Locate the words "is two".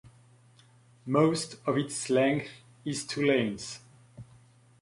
2.83-3.23